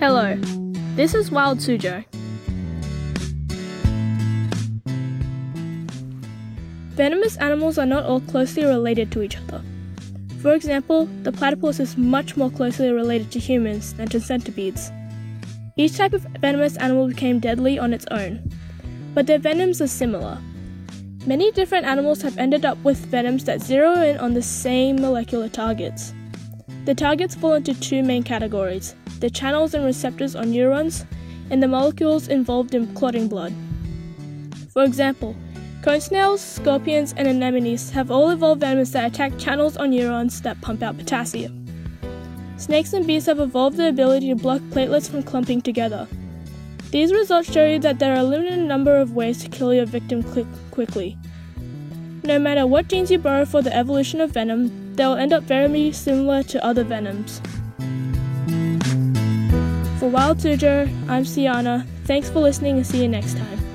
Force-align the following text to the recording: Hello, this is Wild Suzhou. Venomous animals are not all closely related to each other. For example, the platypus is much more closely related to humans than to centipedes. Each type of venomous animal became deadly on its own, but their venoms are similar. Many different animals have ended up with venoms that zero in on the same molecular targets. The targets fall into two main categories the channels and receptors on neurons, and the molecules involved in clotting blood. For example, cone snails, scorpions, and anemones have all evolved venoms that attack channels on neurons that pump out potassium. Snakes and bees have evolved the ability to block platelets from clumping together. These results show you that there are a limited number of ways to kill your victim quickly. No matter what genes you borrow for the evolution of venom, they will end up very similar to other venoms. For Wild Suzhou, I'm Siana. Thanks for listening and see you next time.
Hello, 0.00 0.34
this 0.96 1.14
is 1.14 1.30
Wild 1.30 1.58
Suzhou. 1.58 2.02
Venomous 6.94 7.36
animals 7.36 7.76
are 7.76 7.84
not 7.84 8.04
all 8.04 8.22
closely 8.22 8.64
related 8.64 9.12
to 9.12 9.20
each 9.20 9.36
other. 9.36 9.62
For 10.40 10.54
example, 10.54 11.04
the 11.22 11.32
platypus 11.32 11.80
is 11.80 11.98
much 11.98 12.34
more 12.34 12.50
closely 12.50 12.90
related 12.90 13.30
to 13.32 13.38
humans 13.38 13.92
than 13.92 14.08
to 14.08 14.20
centipedes. 14.20 14.90
Each 15.76 15.98
type 15.98 16.14
of 16.14 16.26
venomous 16.40 16.78
animal 16.78 17.08
became 17.08 17.38
deadly 17.38 17.78
on 17.78 17.92
its 17.92 18.06
own, 18.10 18.50
but 19.12 19.26
their 19.26 19.38
venoms 19.38 19.82
are 19.82 19.86
similar. 19.86 20.38
Many 21.26 21.52
different 21.52 21.84
animals 21.84 22.22
have 22.22 22.38
ended 22.38 22.64
up 22.64 22.82
with 22.84 23.04
venoms 23.04 23.44
that 23.44 23.60
zero 23.60 23.92
in 24.00 24.16
on 24.16 24.32
the 24.32 24.40
same 24.40 24.96
molecular 24.96 25.50
targets. 25.50 26.14
The 26.86 26.94
targets 26.94 27.34
fall 27.34 27.52
into 27.52 27.78
two 27.78 28.02
main 28.02 28.22
categories 28.22 28.94
the 29.20 29.30
channels 29.30 29.74
and 29.74 29.84
receptors 29.84 30.34
on 30.34 30.50
neurons, 30.50 31.04
and 31.50 31.62
the 31.62 31.68
molecules 31.68 32.28
involved 32.28 32.74
in 32.74 32.92
clotting 32.94 33.28
blood. 33.28 33.54
For 34.72 34.84
example, 34.84 35.36
cone 35.82 36.00
snails, 36.00 36.40
scorpions, 36.40 37.14
and 37.16 37.28
anemones 37.28 37.90
have 37.90 38.10
all 38.10 38.30
evolved 38.30 38.60
venoms 38.60 38.92
that 38.92 39.12
attack 39.12 39.38
channels 39.38 39.76
on 39.76 39.90
neurons 39.90 40.40
that 40.42 40.60
pump 40.60 40.82
out 40.82 40.96
potassium. 40.96 41.66
Snakes 42.56 42.92
and 42.92 43.06
bees 43.06 43.26
have 43.26 43.40
evolved 43.40 43.76
the 43.76 43.88
ability 43.88 44.28
to 44.28 44.34
block 44.34 44.60
platelets 44.70 45.08
from 45.08 45.22
clumping 45.22 45.62
together. 45.62 46.06
These 46.90 47.12
results 47.12 47.52
show 47.52 47.66
you 47.66 47.78
that 47.80 47.98
there 47.98 48.14
are 48.14 48.20
a 48.20 48.24
limited 48.24 48.58
number 48.58 48.96
of 48.96 49.14
ways 49.14 49.42
to 49.42 49.48
kill 49.48 49.72
your 49.72 49.86
victim 49.86 50.22
quickly. 50.70 51.16
No 52.22 52.38
matter 52.38 52.66
what 52.66 52.88
genes 52.88 53.10
you 53.10 53.18
borrow 53.18 53.44
for 53.44 53.62
the 53.62 53.74
evolution 53.74 54.20
of 54.20 54.32
venom, 54.32 54.94
they 54.94 55.06
will 55.06 55.14
end 55.14 55.32
up 55.32 55.44
very 55.44 55.92
similar 55.92 56.42
to 56.42 56.64
other 56.64 56.84
venoms. 56.84 57.40
For 60.00 60.08
Wild 60.08 60.38
Suzhou, 60.38 60.88
I'm 61.10 61.24
Siana. 61.24 61.86
Thanks 62.06 62.30
for 62.30 62.40
listening 62.40 62.78
and 62.78 62.86
see 62.86 63.02
you 63.02 63.08
next 63.08 63.36
time. 63.36 63.69